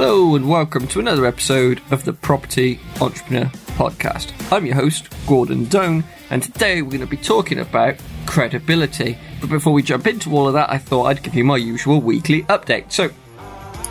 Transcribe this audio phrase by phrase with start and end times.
[0.00, 4.30] Hello and welcome to another episode of the Property Entrepreneur Podcast.
[4.52, 9.18] I'm your host, Gordon Doan, and today we're going to be talking about credibility.
[9.40, 12.00] But before we jump into all of that, I thought I'd give you my usual
[12.00, 12.92] weekly update.
[12.92, 13.10] So,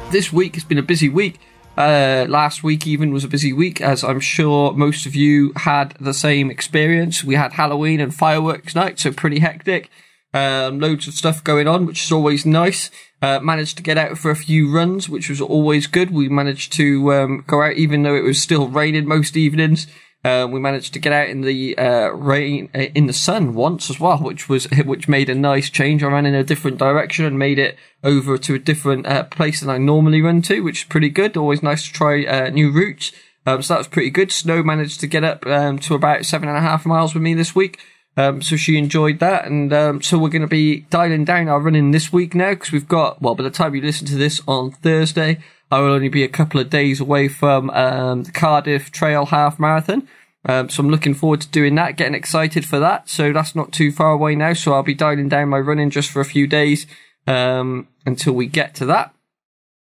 [0.10, 1.42] this week has been a busy week.
[1.78, 5.94] Uh, last week even was a busy week, as I'm sure most of you had
[6.00, 7.22] the same experience.
[7.22, 9.90] We had Halloween and fireworks night, so pretty hectic.
[10.34, 12.92] Um, loads of stuff going on, which is always nice.
[13.20, 16.12] Uh, managed to get out for a few runs, which was always good.
[16.12, 19.88] We managed to um, go out even though it was still raining most evenings.
[20.24, 23.90] Uh, we managed to get out in the uh, rain uh, in the sun once
[23.90, 26.04] as well, which was which made a nice change.
[26.04, 29.62] I ran in a different direction and made it over to a different uh, place
[29.62, 31.38] than I normally run to, which is pretty good.
[31.38, 33.12] Always nice to try uh, new routes.
[33.46, 34.32] Um, so that was pretty good.
[34.32, 37.34] Snow managed to get up um, to about seven and a half miles with me
[37.34, 37.80] this week.
[38.18, 41.60] Um, so she enjoyed that, and um, so we're going to be dialing down our
[41.60, 44.42] running this week now because we've got well, by the time you listen to this
[44.48, 45.38] on Thursday,
[45.70, 49.60] I will only be a couple of days away from um, the Cardiff Trail Half
[49.60, 50.08] Marathon.
[50.46, 53.08] Um, so I'm looking forward to doing that, getting excited for that.
[53.08, 54.54] So that's not too far away now.
[54.54, 56.88] So I'll be dialing down my running just for a few days
[57.28, 59.14] um, until we get to that,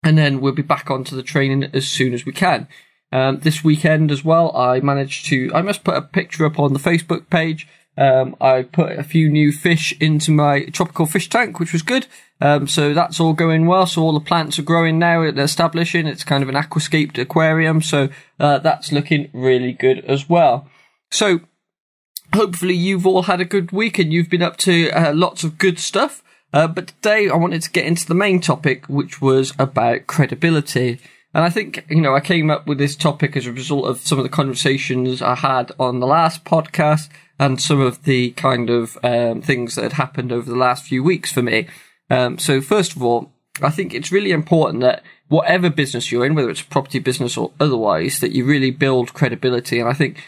[0.02, 2.66] and then we'll be back onto the training as soon as we can.
[3.12, 5.48] Um, this weekend as well, I managed to.
[5.54, 9.28] I must put a picture up on the Facebook page um, I put a few
[9.28, 12.06] new fish into my tropical fish tank, which was good.
[12.40, 13.86] Um, so that's all going well.
[13.86, 15.30] So all the plants are growing now.
[15.30, 16.06] They're establishing.
[16.06, 17.80] It's kind of an aquascaped aquarium.
[17.80, 20.68] So uh, that's looking really good as well.
[21.10, 21.40] So
[22.34, 25.58] hopefully you've all had a good week and you've been up to uh, lots of
[25.58, 26.22] good stuff.
[26.52, 31.00] Uh, but today I wanted to get into the main topic, which was about credibility.
[31.36, 34.00] And I think, you know, I came up with this topic as a result of
[34.00, 38.70] some of the conversations I had on the last podcast and some of the kind
[38.70, 41.68] of um, things that had happened over the last few weeks for me.
[42.08, 46.34] Um, so first of all, I think it's really important that whatever business you're in,
[46.34, 49.78] whether it's a property business or otherwise, that you really build credibility.
[49.78, 50.24] And I think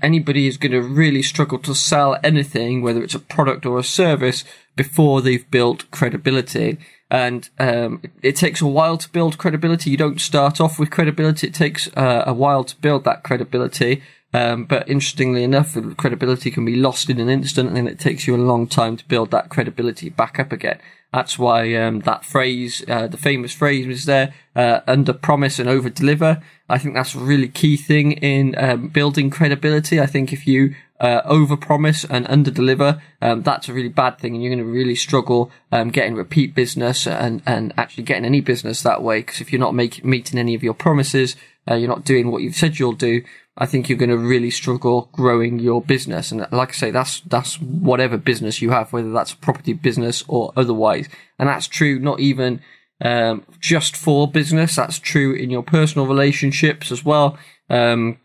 [0.00, 3.82] anybody is going to really struggle to sell anything, whether it's a product or a
[3.82, 4.44] service,
[4.76, 6.78] before they've built credibility.
[7.10, 9.90] And um, it takes a while to build credibility.
[9.90, 11.46] You don't start off with credibility.
[11.46, 14.02] It takes uh, a while to build that credibility.
[14.34, 18.34] Um, but interestingly enough, credibility can be lost in an instant, and it takes you
[18.34, 20.78] a long time to build that credibility back up again.
[21.12, 25.68] That's why um, that phrase, uh, the famous phrase, was there: uh, "under promise and
[25.68, 30.00] over deliver." I think that's a really key thing in um, building credibility.
[30.00, 34.18] I think if you uh, over promise and under deliver, um, that's a really bad
[34.18, 38.24] thing, and you're going to really struggle um, getting repeat business and and actually getting
[38.24, 39.20] any business that way.
[39.20, 41.36] Because if you're not making meeting any of your promises,
[41.70, 43.22] uh, you're not doing what you've said you'll do.
[43.58, 46.30] I think you're going to really struggle growing your business.
[46.30, 50.24] And like I say, that's, that's whatever business you have, whether that's a property business
[50.28, 51.08] or otherwise.
[51.38, 52.60] And that's true not even,
[53.00, 54.76] um, just for business.
[54.76, 57.38] That's true in your personal relationships as well.
[57.70, 58.18] Um,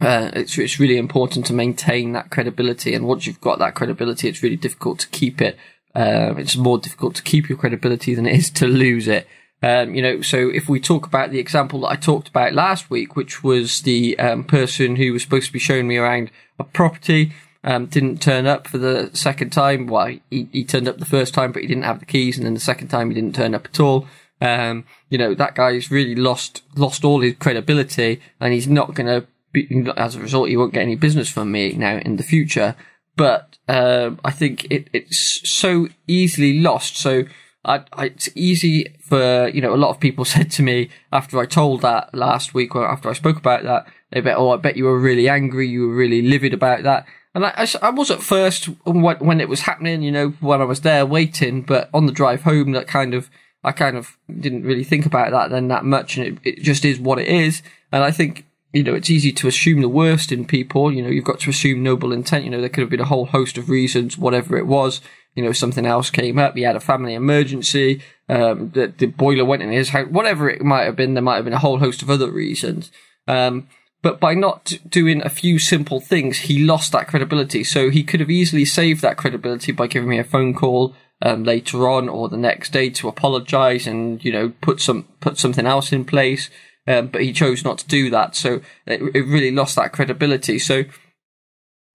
[0.00, 2.94] uh, it's, it's really important to maintain that credibility.
[2.94, 5.56] And once you've got that credibility, it's really difficult to keep it.
[5.94, 9.26] Uh, it's more difficult to keep your credibility than it is to lose it.
[9.62, 12.90] Um, you know, so if we talk about the example that I talked about last
[12.90, 16.64] week, which was the um, person who was supposed to be showing me around a
[16.64, 17.32] property,
[17.64, 19.86] um, didn't turn up for the second time.
[19.86, 22.44] Well, he, he, turned up the first time, but he didn't have the keys, and
[22.44, 24.08] then the second time he didn't turn up at all.
[24.40, 29.06] Um, you know, that guy's really lost lost all his credibility, and he's not going
[29.06, 29.68] to be.
[29.96, 32.74] As a result, he won't get any business from me now in the future.
[33.14, 36.96] But um, I think it, it's so easily lost.
[36.96, 37.24] So
[37.64, 41.38] I, I, it's easy for you know a lot of people said to me after
[41.38, 44.56] I told that last week or after I spoke about that they bet oh I
[44.56, 48.10] bet you were really angry you were really livid about that and I, I, was
[48.10, 51.88] at first when, when it was happening you know when I was there waiting but
[51.94, 53.30] on the drive home that kind of
[53.64, 56.84] I kind of didn't really think about that then that much and it, it just
[56.84, 57.62] is what it is
[57.92, 60.90] and I think you know, it's easy to assume the worst in people.
[60.90, 62.44] You know, you've got to assume noble intent.
[62.44, 65.02] You know, there could have been a whole host of reasons, whatever it was
[65.34, 66.56] you know, something else came up.
[66.56, 68.02] He had a family emergency.
[68.28, 70.08] Um, the, the boiler went in his house.
[70.08, 72.90] Whatever it might have been, there might have been a whole host of other reasons.
[73.26, 73.68] Um,
[74.02, 77.62] but by not doing a few simple things, he lost that credibility.
[77.62, 81.44] So he could have easily saved that credibility by giving me a phone call um,
[81.44, 85.66] later on or the next day to apologize and you know put some put something
[85.66, 86.50] else in place.
[86.84, 90.58] Um, but he chose not to do that, so it, it really lost that credibility.
[90.58, 90.82] So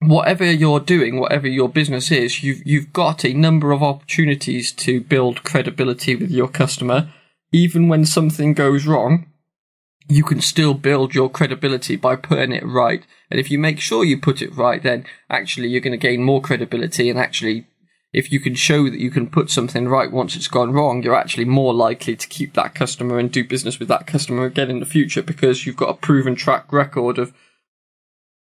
[0.00, 5.00] whatever you're doing, whatever your business is, you've you've got a number of opportunities to
[5.00, 7.12] build credibility with your customer.
[7.52, 9.26] Even when something goes wrong,
[10.08, 13.04] you can still build your credibility by putting it right.
[13.30, 16.22] And if you make sure you put it right, then actually you're going to gain
[16.22, 17.66] more credibility and actually
[18.10, 21.14] if you can show that you can put something right once it's gone wrong, you're
[21.14, 24.80] actually more likely to keep that customer and do business with that customer again in
[24.80, 27.34] the future because you've got a proven track record of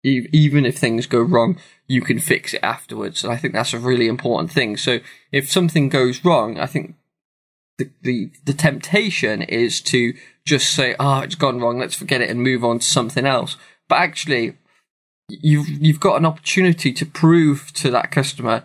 [0.08, 1.58] even if things go wrong,
[1.88, 3.24] you can fix it afterwards.
[3.24, 4.78] And I think that's a really important thing.
[4.78, 5.00] So
[5.32, 6.96] if something goes wrong, I think
[7.78, 10.14] the, the, the temptation is to
[10.46, 11.80] just say, oh, it's gone wrong.
[11.80, 13.58] Let's forget it and move on to something else.
[13.88, 14.58] But actually,
[15.30, 18.64] you've, you've got an opportunity to prove to that customer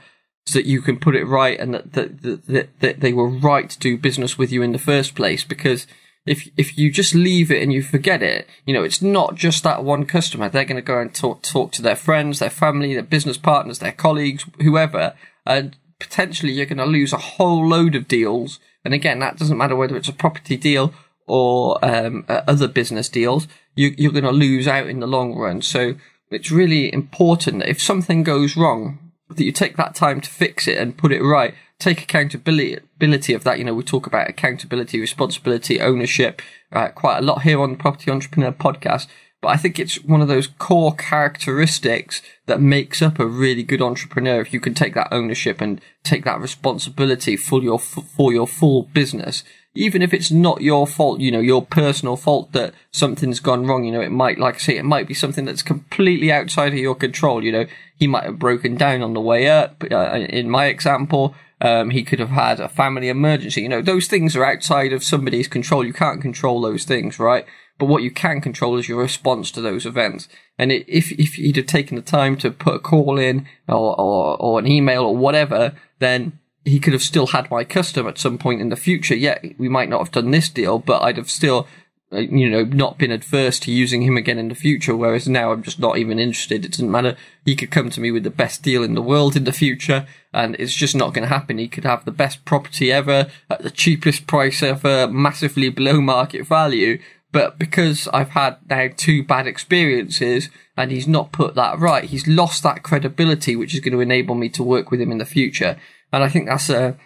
[0.55, 3.79] that you can put it right and that, that, that, that they were right to
[3.79, 5.45] do business with you in the first place.
[5.45, 5.87] Because
[6.25, 9.65] if, if you just leave it and you forget it, you know, it's not just
[9.65, 10.49] that one customer.
[10.49, 13.81] They're going to go and talk, talk to their friends, their family, their business partners,
[13.81, 15.15] their colleagues, whoever.
[15.45, 18.61] And potentially you're going to lose a whole load of deals.
[18.85, 20.95] And again, that doesn't matter whether it's a property deal
[21.27, 23.49] or um, uh, other business deals.
[23.75, 25.63] You, you're going to lose out in the long run.
[25.63, 25.95] So
[26.31, 28.99] it's really important that if something goes wrong,
[29.29, 31.55] that you take that time to fix it and put it right.
[31.83, 33.59] Take accountability of that.
[33.59, 36.41] You know, we talk about accountability, responsibility, ownership,
[36.71, 39.09] uh, quite a lot here on the Property Entrepreneur podcast.
[39.41, 43.83] But I think it's one of those core characteristics that makes up a really good
[43.83, 44.41] entrepreneur.
[44.41, 48.85] If you can take that ownership and take that responsibility for your, for your full
[48.85, 49.43] business,
[49.75, 53.83] even if it's not your fault, you know, your personal fault that something's gone wrong,
[53.83, 56.79] you know, it might, like I say, it might be something that's completely outside of
[56.79, 57.43] your control.
[57.43, 59.83] You know, he might have broken down on the way up.
[59.91, 63.63] Uh, in my example, um, he could have had a family emergency.
[63.63, 65.87] You know, those things are outside of somebody's control.
[65.87, 67.47] You can't control those things, right?
[67.79, 70.29] But what you can control is your response to those events.
[70.59, 73.99] And it, if if he'd have taken the time to put a call in or,
[73.99, 78.19] or or an email or whatever, then he could have still had my custom at
[78.19, 79.15] some point in the future.
[79.15, 81.69] Yeah, we might not have done this deal, but I'd have still
[82.13, 84.95] Uh, you know, not been adverse to using him again in the future.
[84.95, 86.65] Whereas now I'm just not even interested.
[86.65, 87.17] It doesn't matter.
[87.45, 90.07] He could come to me with the best deal in the world in the future
[90.33, 91.59] and it's just not going to happen.
[91.59, 96.47] He could have the best property ever at the cheapest price ever, massively below market
[96.47, 96.99] value.
[97.33, 102.29] But because I've had now two bad experiences and he's not put that right, he's
[102.29, 105.25] lost that credibility, which is going to enable me to work with him in the
[105.25, 105.79] future.
[106.13, 106.97] And I think that's a,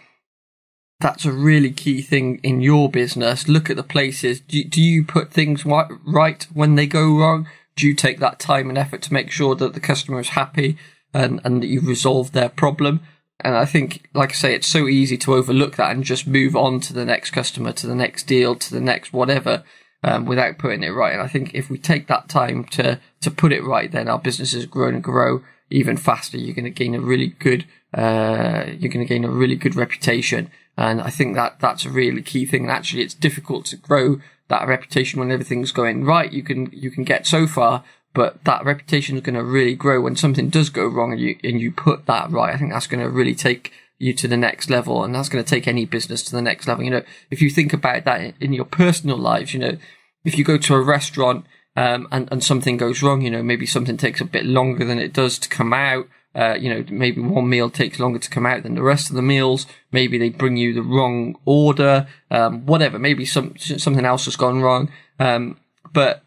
[1.00, 3.48] that's a really key thing in your business.
[3.48, 4.40] Look at the places.
[4.40, 7.48] Do, do you put things right when they go wrong?
[7.76, 10.78] Do you take that time and effort to make sure that the customer is happy
[11.12, 13.00] and, and that you've resolved their problem?
[13.40, 16.56] And I think, like I say, it's so easy to overlook that and just move
[16.56, 19.62] on to the next customer, to the next deal, to the next whatever
[20.02, 21.12] um, without putting it right.
[21.12, 24.18] And I think if we take that time to to put it right, then our
[24.18, 26.38] businesses grow and grow even faster.
[26.38, 29.74] You're going to gain a really good uh, you're going to gain a really good
[29.74, 30.50] reputation.
[30.76, 32.62] And I think that that's a really key thing.
[32.62, 36.32] And actually, it's difficult to grow that reputation when everything's going right.
[36.32, 37.84] You can you can get so far,
[38.14, 41.36] but that reputation is going to really grow when something does go wrong and you
[41.42, 42.54] and you put that right.
[42.54, 45.42] I think that's going to really take you to the next level and that's going
[45.42, 46.84] to take any business to the next level.
[46.84, 49.78] You know, if you think about that in your personal lives, you know,
[50.24, 51.46] if you go to a restaurant,
[51.76, 54.98] um, and, and something goes wrong, you know, maybe something takes a bit longer than
[54.98, 56.08] it does to come out.
[56.36, 59.16] Uh, you know, maybe one meal takes longer to come out than the rest of
[59.16, 59.66] the meals.
[59.90, 62.98] Maybe they bring you the wrong order, um, whatever.
[62.98, 64.90] Maybe some, something else has gone wrong.
[65.18, 65.58] Um,
[65.94, 66.22] but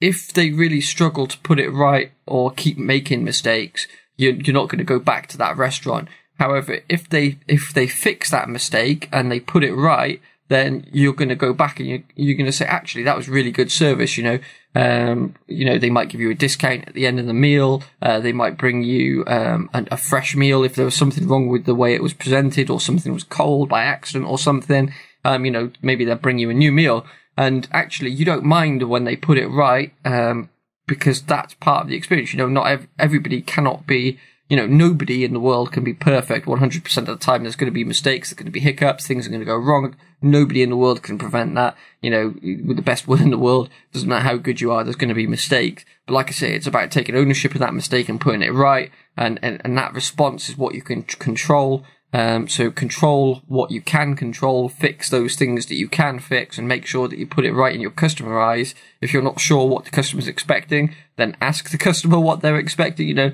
[0.00, 4.68] if they really struggle to put it right or keep making mistakes, you're, you're not
[4.68, 6.08] going to go back to that restaurant.
[6.38, 10.20] However, if they if they fix that mistake and they put it right,
[10.52, 13.28] then you're going to go back and you're, you're going to say, actually, that was
[13.28, 14.16] really good service.
[14.16, 14.38] You know,
[14.74, 17.82] um, you know, they might give you a discount at the end of the meal.
[18.00, 21.48] Uh, they might bring you um, a, a, fresh meal if there was something wrong
[21.48, 24.92] with the way it was presented or something was cold by accident or something.
[25.24, 27.06] Um, you know, maybe they'll bring you a new meal.
[27.36, 30.50] And actually, you don't mind when they put it right, um,
[30.86, 32.32] because that's part of the experience.
[32.32, 34.18] You know, not ev- everybody cannot be,
[34.52, 37.42] you know, nobody in the world can be perfect 100% of the time.
[37.42, 39.56] There's going to be mistakes, there's going to be hiccups, things are going to go
[39.56, 39.96] wrong.
[40.20, 41.74] Nobody in the world can prevent that.
[42.02, 44.84] You know, with the best will in the world, doesn't matter how good you are,
[44.84, 45.86] there's going to be mistakes.
[46.06, 48.90] But like I say, it's about taking ownership of that mistake and putting it right.
[49.16, 51.86] And, and, and that response is what you can control.
[52.12, 56.68] Um, so control what you can control, fix those things that you can fix and
[56.68, 58.74] make sure that you put it right in your customer eyes.
[59.00, 63.08] If you're not sure what the customer's expecting, then ask the customer what they're expecting,
[63.08, 63.32] you know.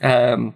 [0.00, 0.54] Um,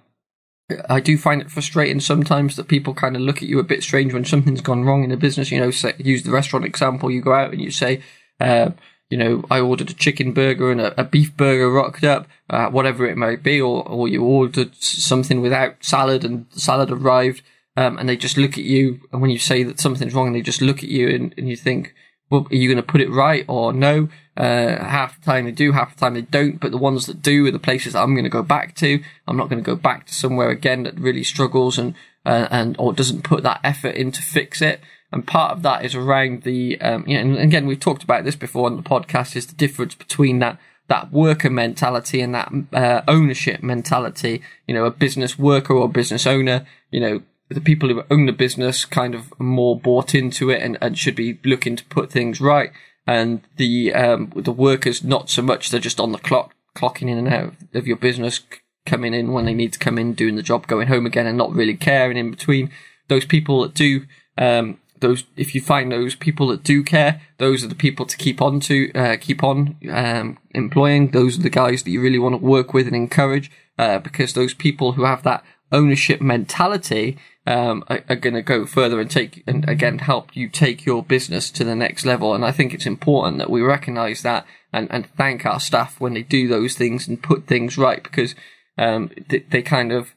[0.88, 3.82] I do find it frustrating sometimes that people kind of look at you a bit
[3.82, 5.50] strange when something's gone wrong in a business.
[5.50, 7.10] You know, say, use the restaurant example.
[7.10, 8.02] You go out and you say,
[8.40, 8.70] uh,
[9.10, 12.68] you know, I ordered a chicken burger and a, a beef burger rocked up, uh,
[12.70, 17.42] whatever it might be, or, or you ordered something without salad and salad arrived
[17.76, 20.42] um, and they just look at you, and when you say that something's wrong, they
[20.42, 21.94] just look at you, and, and you think,
[22.34, 24.08] well, are you going to put it right or no?
[24.36, 26.58] Uh, half the time they do, half the time they don't.
[26.58, 29.00] But the ones that do are the places I'm going to go back to.
[29.28, 31.94] I'm not going to go back to somewhere again that really struggles and
[32.26, 34.80] uh, and or doesn't put that effort in to fix it.
[35.12, 38.24] And part of that is around the, um, you know, and again, we've talked about
[38.24, 42.52] this before on the podcast, is the difference between that, that worker mentality and that
[42.72, 44.42] uh, ownership mentality.
[44.66, 48.32] You know, a business worker or business owner, you know, the people who own the
[48.32, 52.40] business kind of more bought into it and, and should be looking to put things
[52.40, 52.72] right.
[53.06, 57.18] And the, um, the workers, not so much, they're just on the clock, clocking in
[57.18, 58.40] and out of your business,
[58.86, 61.36] coming in when they need to come in, doing the job, going home again, and
[61.36, 62.70] not really caring in between.
[63.08, 64.06] Those people that do,
[64.38, 68.16] um, those if you find those people that do care, those are the people to
[68.16, 71.10] keep on to, uh, keep on um, employing.
[71.10, 74.32] Those are the guys that you really want to work with and encourage, uh, because
[74.32, 79.10] those people who have that ownership mentality um, are, are going to go further and
[79.10, 82.34] take and again help you take your business to the next level.
[82.34, 86.14] And I think it's important that we recognise that and, and thank our staff when
[86.14, 88.34] they do those things and put things right because
[88.76, 90.14] um, they, they, kind of,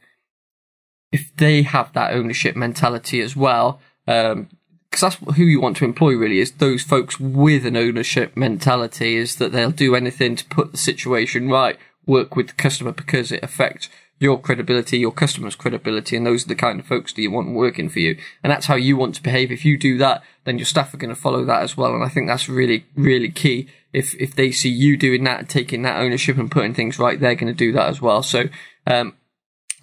[1.11, 4.49] if they have that ownership mentality as well, because um,
[4.99, 9.35] that's who you want to employ really is those folks with an ownership mentality is
[9.35, 13.43] that they'll do anything to put the situation right, work with the customer because it
[13.43, 17.31] affects your credibility, your customer's credibility, and those are the kind of folks that you
[17.31, 18.17] want working for you.
[18.43, 19.51] And that's how you want to behave.
[19.51, 21.93] If you do that, then your staff are going to follow that as well.
[21.93, 23.67] And I think that's really, really key.
[23.93, 27.35] If, if they see you doing that taking that ownership and putting things right, they're
[27.35, 28.23] going to do that as well.
[28.23, 28.45] So,
[28.85, 29.15] um,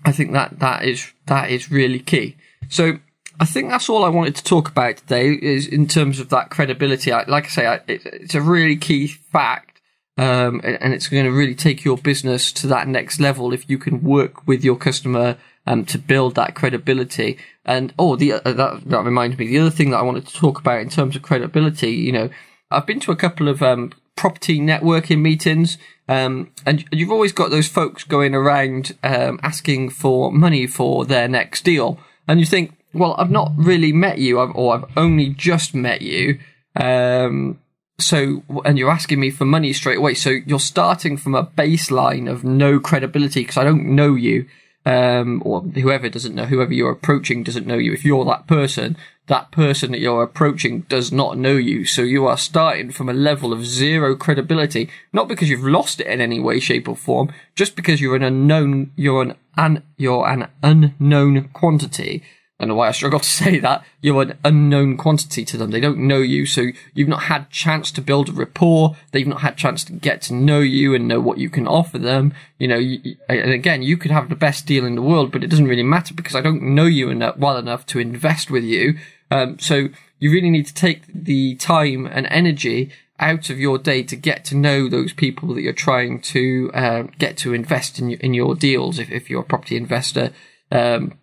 [0.04, 2.36] I think that, that is, that is really key.
[2.68, 2.98] So,
[3.40, 6.50] I think that's all I wanted to talk about today is in terms of that
[6.50, 7.10] credibility.
[7.10, 9.73] I, like I say, I, it, it's a really key fact
[10.16, 13.78] um, and it's going to really take your business to that next level if you
[13.78, 17.38] can work with your customer um, to build that credibility.
[17.64, 20.34] And oh, the uh, that that reminds me, the other thing that I wanted to
[20.34, 22.30] talk about in terms of credibility, you know,
[22.70, 25.78] I've been to a couple of um, property networking meetings,
[26.08, 31.28] um, and you've always got those folks going around um, asking for money for their
[31.28, 35.74] next deal, and you think, well, I've not really met you, or I've only just
[35.74, 36.38] met you.
[36.76, 37.58] Um,
[37.98, 40.14] so, and you're asking me for money straight away.
[40.14, 44.46] So you're starting from a baseline of no credibility because I don't know you.
[44.86, 47.94] Um, or whoever doesn't know, whoever you're approaching doesn't know you.
[47.94, 48.98] If you're that person,
[49.28, 51.86] that person that you're approaching does not know you.
[51.86, 56.06] So you are starting from a level of zero credibility, not because you've lost it
[56.06, 60.28] in any way, shape or form, just because you're an unknown, you're an, an you're
[60.28, 62.22] an unknown quantity
[62.62, 63.84] don't know why I struggle to say that.
[64.00, 65.70] You're an unknown quantity to them.
[65.70, 68.96] They don't know you, so you've not had chance to build a rapport.
[69.12, 71.98] They've not had chance to get to know you and know what you can offer
[71.98, 72.32] them.
[72.58, 75.42] You know, you, and again, you could have the best deal in the world, but
[75.42, 78.64] it doesn't really matter because I don't know you enough, well enough to invest with
[78.64, 78.98] you.
[79.30, 84.02] Um, so you really need to take the time and energy out of your day
[84.02, 88.12] to get to know those people that you're trying to uh, get to invest in,
[88.12, 90.32] in your deals if, if you're a property investor.
[90.70, 91.18] Um,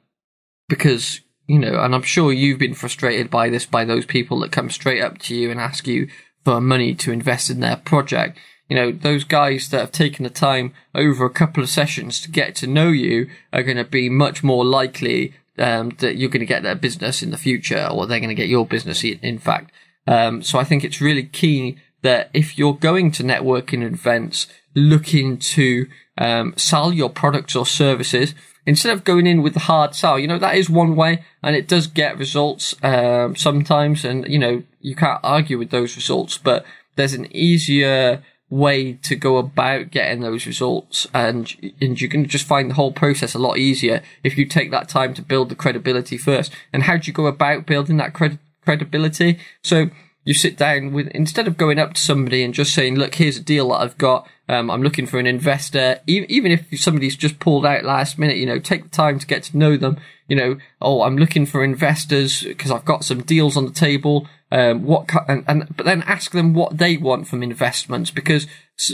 [0.71, 4.53] because you know, and I'm sure you've been frustrated by this by those people that
[4.53, 6.07] come straight up to you and ask you
[6.45, 8.39] for money to invest in their project.
[8.69, 12.31] You know, those guys that have taken the time over a couple of sessions to
[12.31, 16.39] get to know you are going to be much more likely um, that you're going
[16.39, 19.03] to get their business in the future, or they're going to get your business.
[19.03, 19.73] In fact,
[20.07, 25.37] um, so I think it's really key that if you're going to networking events looking
[25.37, 25.87] to
[26.17, 28.33] um, sell your products or services,
[28.65, 31.55] instead of going in with the hard sell, you know, that is one way and
[31.55, 34.05] it does get results, um, sometimes.
[34.05, 36.65] And, you know, you can't argue with those results, but
[36.95, 42.45] there's an easier way to go about getting those results and, and you can just
[42.45, 45.55] find the whole process a lot easier if you take that time to build the
[45.55, 46.51] credibility first.
[46.73, 49.39] And how do you go about building that cred- credibility?
[49.63, 49.89] So,
[50.23, 53.37] you sit down with instead of going up to somebody and just saying, "Look, here's
[53.37, 54.27] a deal that I've got.
[54.47, 58.45] Um, I'm looking for an investor." Even if somebody's just pulled out last minute, you
[58.45, 59.97] know, take the time to get to know them.
[60.27, 64.27] You know, oh, I'm looking for investors because I've got some deals on the table.
[64.51, 68.47] Um, what and, and but then ask them what they want from investments because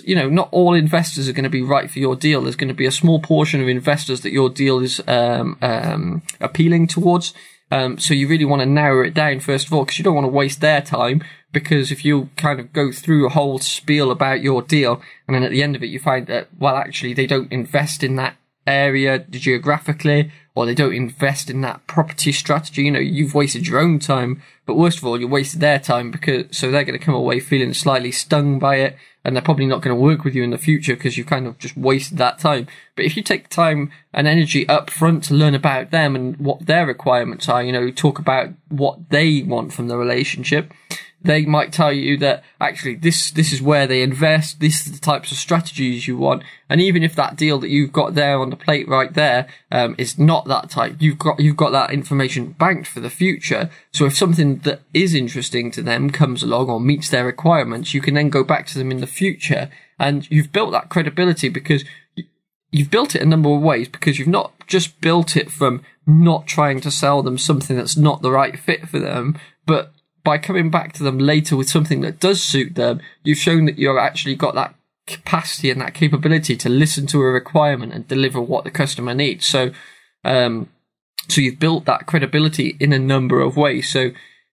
[0.03, 2.41] you know not all investors are going to be right for your deal.
[2.41, 6.22] There's going to be a small portion of investors that your deal is um, um
[6.39, 7.34] appealing towards.
[7.69, 10.15] Um, so you really want to narrow it down first of all, because you don't
[10.15, 11.24] want to waste their time.
[11.51, 15.43] Because if you kind of go through a whole spiel about your deal, and then
[15.43, 18.36] at the end of it you find that, well, actually they don't invest in that
[18.67, 22.83] area geographically, or they don't invest in that property strategy.
[22.83, 26.12] You know, you've wasted your own time, but worst of all, you wasted their time
[26.12, 28.97] because so they're going to come away feeling slightly stung by it,
[29.27, 31.48] and they're probably not going to work with you in the future because you've kind
[31.48, 32.65] of just wasted that time.
[32.96, 36.65] But if you take time and energy up front to learn about them and what
[36.65, 40.74] their requirements are, you know, talk about what they want from the relationship,
[41.21, 45.00] they might tell you that actually this this is where they invest, this is the
[45.00, 48.50] types of strategies you want, and even if that deal that you've got there on
[48.50, 52.51] the plate right there um, is not that type, you've got you've got that information
[52.51, 53.69] banked for the future.
[53.91, 58.01] So if something that is interesting to them comes along or meets their requirements, you
[58.01, 59.69] can then go back to them in the future,
[60.00, 61.83] and you've built that credibility because
[62.71, 66.47] you've built it a number of ways because you've not just built it from not
[66.47, 69.93] trying to sell them something that's not the right fit for them, but
[70.27, 73.79] by coming back to them later with something that does suit them, you've shown that
[73.79, 78.41] you've actually got that capacity and that capability to listen to a requirement and deliver
[78.41, 79.46] what the customer needs.
[79.46, 79.72] So,
[80.25, 80.67] um,
[81.29, 83.88] so you've built that credibility in a number of ways.
[83.88, 84.12] So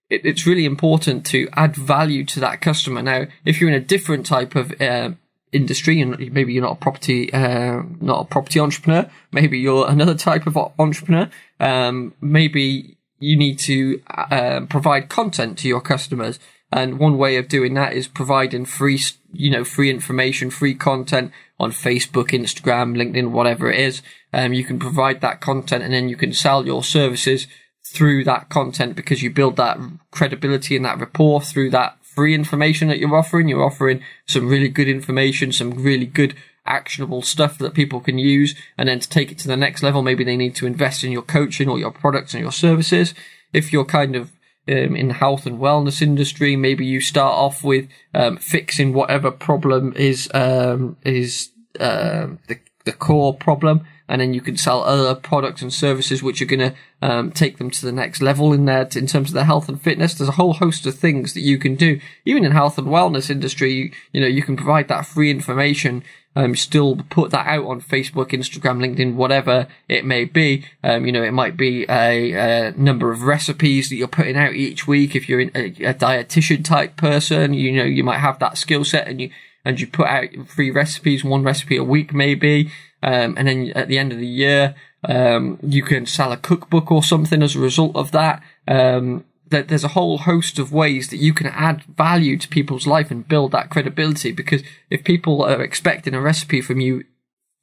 [0.09, 3.01] it, it's really important to add value to that customer.
[3.01, 5.09] Now, if you're in a different type of uh,
[5.51, 10.15] industry and maybe you're not a property uh, not a property entrepreneur maybe you're another
[10.15, 11.29] type of entrepreneur
[11.61, 16.39] um, maybe you need to uh, provide content to your customers
[16.71, 18.99] and one way of doing that is providing free
[19.31, 24.01] you know free information free content on facebook instagram linkedin whatever it is
[24.33, 27.47] um, you can provide that content and then you can sell your services
[27.85, 29.77] through that content because you build that
[30.11, 33.47] credibility and that rapport through that free information that you're offering.
[33.47, 36.33] You're offering some really good information, some really good
[36.65, 38.55] actionable stuff that people can use.
[38.77, 41.11] And then to take it to the next level, maybe they need to invest in
[41.11, 43.13] your coaching or your products and your services.
[43.53, 44.31] If you're kind of
[44.67, 49.31] um, in the health and wellness industry, maybe you start off with um, fixing whatever
[49.31, 55.15] problem is um, is uh, the the core problem and then you can sell other
[55.15, 58.65] products and services which are going to um, take them to the next level in
[58.65, 60.13] there in terms of their health and fitness.
[60.13, 63.29] There's a whole host of things that you can do, even in health and wellness
[63.29, 63.73] industry.
[63.73, 66.03] You, you know, you can provide that free information.
[66.37, 70.65] Um, still put that out on Facebook, Instagram, LinkedIn, whatever it may be.
[70.83, 74.53] Um, you know, it might be a, a, number of recipes that you're putting out
[74.53, 75.15] each week.
[75.15, 79.07] If you're a, a dietitian type person, you know, you might have that skill set
[79.07, 79.29] and you,
[79.63, 82.69] and you put out free recipes, one recipe a week maybe.
[83.01, 84.75] Um, and then at the end of the year,
[85.07, 88.41] um, you can sell a cookbook or something as a result of that.
[88.67, 92.87] Um, that there's a whole host of ways that you can add value to people's
[92.87, 94.31] life and build that credibility.
[94.31, 97.03] Because if people are expecting a recipe from you,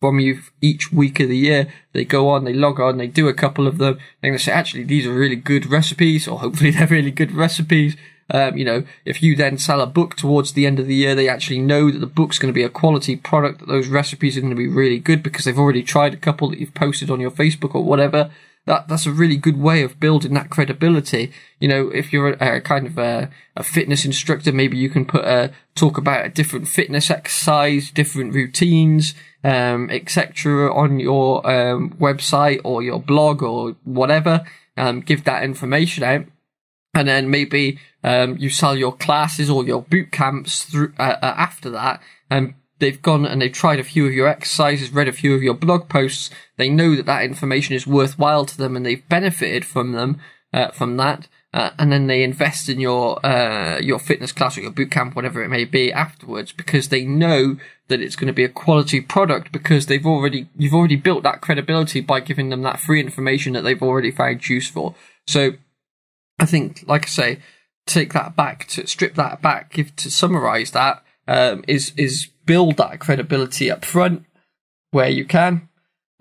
[0.01, 3.29] from you each week of the year, they go on, they log on, they do
[3.29, 6.39] a couple of them, they're going to say, actually, these are really good recipes, or
[6.39, 7.97] hopefully they're really good recipes.
[8.31, 11.15] Um, you know, if you then sell a book towards the end of the year,
[11.15, 14.37] they actually know that the book's going to be a quality product, that those recipes
[14.37, 17.11] are going to be really good because they've already tried a couple that you've posted
[17.11, 18.31] on your Facebook or whatever.
[18.65, 21.33] That, that's a really good way of building that credibility.
[21.59, 25.05] You know, if you're a, a kind of a, a, fitness instructor, maybe you can
[25.05, 30.73] put a, talk about a different fitness exercise, different routines, um, etc.
[30.73, 34.45] on your, um, website or your blog or whatever.
[34.77, 36.27] Um, give that information out
[36.95, 41.35] and then maybe um, you sell your classes or your boot camps through uh, uh,
[41.37, 45.13] after that, and they've gone and they've tried a few of your exercises, read a
[45.13, 46.31] few of your blog posts.
[46.57, 50.21] They know that that information is worthwhile to them, and they've benefited from them
[50.53, 51.29] uh, from that.
[51.55, 55.15] Uh, and then they invest in your uh, your fitness class or your boot camp,
[55.15, 57.57] whatever it may be, afterwards, because they know
[57.89, 61.41] that it's going to be a quality product because they've already you've already built that
[61.41, 64.97] credibility by giving them that free information that they've already found useful.
[65.27, 65.53] So
[66.39, 67.39] I think, like I say,
[67.87, 72.77] take that back to strip that back, give to summarize that um, is is build
[72.77, 74.25] that credibility up front
[74.91, 75.69] where you can.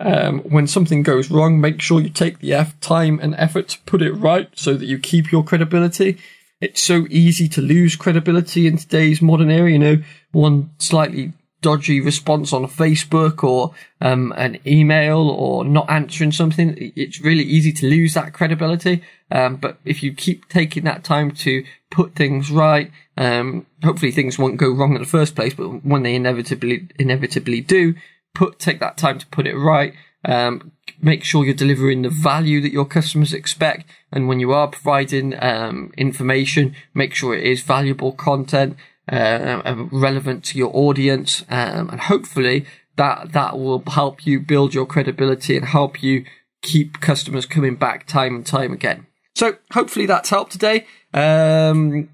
[0.00, 3.78] Um, when something goes wrong, make sure you take the F time and effort to
[3.82, 6.18] put it right so that you keep your credibility.
[6.60, 9.70] It's so easy to lose credibility in today's modern era.
[9.70, 11.32] You know, one slightly
[11.62, 17.72] dodgy response on Facebook or um, an email or not answering something, it's really easy
[17.72, 19.02] to lose that credibility.
[19.30, 24.38] Um, but if you keep taking that time to put things right, um, hopefully things
[24.38, 25.54] won't go wrong in the first place.
[25.54, 27.94] But when they inevitably inevitably do,
[28.34, 29.94] put take that time to put it right.
[30.24, 33.86] Um, make sure you're delivering the value that your customers expect.
[34.12, 38.76] And when you are providing um, information, make sure it is valuable content
[39.12, 44.86] uh, relevant to your audience, um, and hopefully that that will help you build your
[44.86, 46.24] credibility and help you
[46.62, 49.06] keep customers coming back time and time again.
[49.34, 50.86] So hopefully that's helped today.
[51.12, 52.08] Um,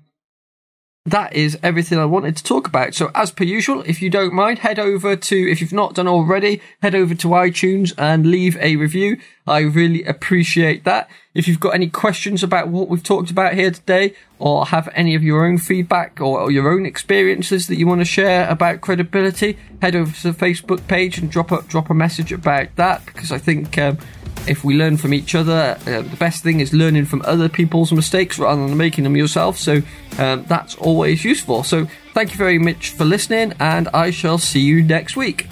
[1.06, 2.94] that is everything I wanted to talk about.
[2.94, 6.08] So as per usual, if you don't mind, head over to, if you've not done
[6.08, 9.18] already, head over to iTunes and leave a review.
[9.48, 11.10] I really appreciate that.
[11.34, 15.14] If you've got any questions about what we've talked about here today, or have any
[15.14, 19.58] of your own feedback or, your own experiences that you want to share about credibility,
[19.82, 23.32] head over to the Facebook page and drop a drop a message about that because
[23.32, 23.78] I think.
[23.78, 23.98] Um,
[24.46, 27.92] if we learn from each other, uh, the best thing is learning from other people's
[27.92, 29.58] mistakes rather than making them yourself.
[29.58, 29.82] So
[30.16, 31.64] um, that's always useful.
[31.64, 35.48] So thank you very much for listening, and I shall see you next week.